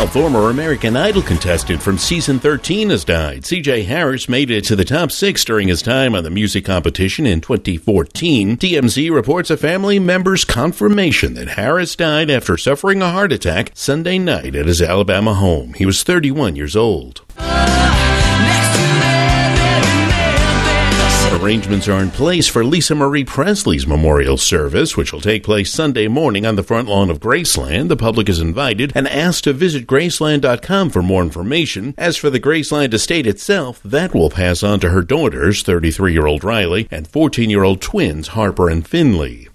A 0.00 0.08
former 0.08 0.48
American 0.48 0.96
Idol 0.96 1.20
contestant 1.20 1.82
from 1.82 1.98
season 1.98 2.40
13 2.40 2.88
has 2.88 3.04
died. 3.04 3.42
CJ 3.42 3.84
Harris 3.84 4.30
made 4.30 4.50
it 4.50 4.64
to 4.64 4.74
the 4.74 4.82
top 4.82 5.12
six 5.12 5.44
during 5.44 5.68
his 5.68 5.82
time 5.82 6.14
on 6.14 6.24
the 6.24 6.30
music 6.30 6.64
competition 6.64 7.26
in 7.26 7.42
2014. 7.42 8.56
TMZ 8.56 9.14
reports 9.14 9.50
a 9.50 9.58
family 9.58 9.98
member's 9.98 10.46
confirmation 10.46 11.34
that 11.34 11.48
Harris 11.48 11.94
died 11.96 12.30
after 12.30 12.56
suffering 12.56 13.02
a 13.02 13.10
heart 13.10 13.30
attack 13.30 13.72
Sunday 13.74 14.18
night 14.18 14.54
at 14.54 14.64
his 14.64 14.80
Alabama 14.80 15.34
home. 15.34 15.74
He 15.74 15.84
was 15.84 16.02
31 16.02 16.56
years 16.56 16.74
old. 16.74 17.20
Arrangements 21.40 21.88
are 21.88 22.02
in 22.02 22.10
place 22.10 22.46
for 22.46 22.62
Lisa 22.62 22.94
Marie 22.94 23.24
Presley's 23.24 23.86
memorial 23.86 24.36
service, 24.36 24.94
which 24.94 25.10
will 25.10 25.22
take 25.22 25.42
place 25.42 25.72
Sunday 25.72 26.06
morning 26.06 26.44
on 26.44 26.56
the 26.56 26.62
front 26.62 26.86
lawn 26.86 27.08
of 27.08 27.18
Graceland. 27.18 27.88
The 27.88 27.96
public 27.96 28.28
is 28.28 28.40
invited 28.40 28.92
and 28.94 29.08
asked 29.08 29.44
to 29.44 29.54
visit 29.54 29.86
Graceland.com 29.86 30.90
for 30.90 31.02
more 31.02 31.22
information. 31.22 31.94
As 31.96 32.18
for 32.18 32.28
the 32.28 32.40
Graceland 32.40 32.92
estate 32.92 33.26
itself, 33.26 33.80
that 33.82 34.12
will 34.12 34.28
pass 34.28 34.62
on 34.62 34.80
to 34.80 34.90
her 34.90 35.00
daughters, 35.00 35.62
33 35.62 36.12
year 36.12 36.26
old 36.26 36.44
Riley 36.44 36.86
and 36.90 37.08
14 37.08 37.48
year 37.48 37.64
old 37.64 37.80
twins 37.80 38.28
Harper 38.28 38.68
and 38.68 38.86
Finley. 38.86 39.48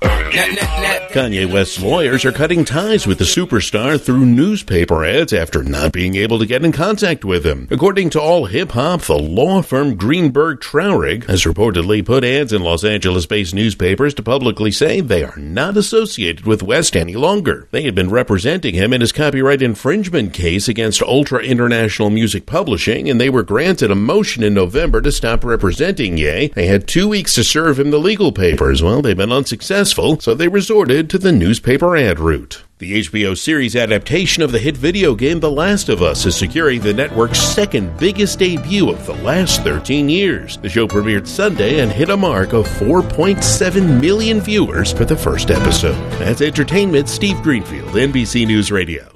Kanye 1.15 1.49
West's 1.49 1.81
lawyers 1.81 2.25
are 2.25 2.33
cutting 2.33 2.65
ties 2.65 3.07
with 3.07 3.19
the 3.19 3.23
superstar 3.23 3.97
through 3.97 4.25
newspaper 4.25 5.05
ads 5.05 5.31
after 5.31 5.63
not 5.63 5.93
being 5.93 6.15
able 6.15 6.39
to 6.39 6.45
get 6.45 6.65
in 6.65 6.73
contact 6.73 7.23
with 7.23 7.45
him. 7.45 7.69
According 7.71 8.09
to 8.09 8.21
All 8.21 8.47
Hip 8.47 8.73
Hop, 8.73 9.03
the 9.03 9.17
law 9.17 9.61
firm 9.61 9.95
Greenberg 9.95 10.59
Traurig 10.59 11.23
has 11.27 11.45
reportedly 11.45 12.05
put 12.05 12.25
ads 12.25 12.51
in 12.51 12.63
Los 12.63 12.83
Angeles 12.83 13.25
based 13.27 13.55
newspapers 13.55 14.13
to 14.15 14.23
publicly 14.23 14.71
say 14.71 14.99
they 14.99 15.23
are 15.23 15.37
not 15.37 15.77
associated 15.77 16.45
with 16.45 16.61
West 16.61 16.97
any 16.97 17.15
longer. 17.15 17.69
They 17.71 17.83
had 17.83 17.95
been 17.95 18.09
representing 18.09 18.75
him 18.75 18.91
in 18.91 18.99
his 18.99 19.13
copyright 19.13 19.61
infringement 19.61 20.33
case 20.33 20.67
against 20.67 21.01
Ultra 21.01 21.39
International 21.39 22.09
Music 22.09 22.45
Publishing, 22.45 23.09
and 23.09 23.21
they 23.21 23.29
were 23.29 23.41
granted 23.41 23.89
a 23.89 23.95
motion 23.95 24.43
in 24.43 24.53
November 24.53 24.99
to 24.99 25.13
stop 25.13 25.45
representing 25.45 26.17
Ye. 26.17 26.49
They 26.49 26.67
had 26.67 26.89
two 26.89 27.07
weeks 27.07 27.35
to 27.35 27.45
serve 27.45 27.79
him 27.79 27.91
the 27.91 27.99
legal 27.99 28.33
papers. 28.33 28.83
Well, 28.83 29.01
they've 29.01 29.15
been 29.15 29.31
unsuccessful, 29.31 30.19
so 30.19 30.33
they 30.33 30.49
resorted 30.49 31.04
to 31.09 31.17
the 31.17 31.31
newspaper 31.31 31.95
ad 31.95 32.19
route. 32.19 32.63
The 32.77 32.99
HBO 32.99 33.37
series 33.37 33.75
adaptation 33.75 34.43
of 34.43 34.51
the 34.51 34.59
hit 34.59 34.75
video 34.75 35.15
game 35.15 35.39
The 35.39 35.49
Last 35.49 35.87
of 35.87 36.01
Us 36.01 36.25
is 36.25 36.35
securing 36.35 36.81
the 36.81 36.93
network's 36.93 37.39
second 37.39 37.97
biggest 37.97 38.39
debut 38.39 38.89
of 38.89 39.05
the 39.05 39.15
last 39.15 39.63
13 39.63 40.09
years. 40.09 40.57
The 40.57 40.69
show 40.69 40.87
premiered 40.87 41.25
Sunday 41.25 41.79
and 41.79 41.91
hit 41.91 42.09
a 42.09 42.17
mark 42.17 42.53
of 42.53 42.67
4.7 42.67 44.01
million 44.01 44.41
viewers 44.41 44.91
for 44.91 45.05
the 45.05 45.15
first 45.15 45.51
episode. 45.51 45.95
That's 46.19 46.41
Entertainment 46.41 47.07
Steve 47.07 47.41
Greenfield, 47.41 47.89
NBC 47.91 48.45
News 48.45 48.71
Radio. 48.71 49.14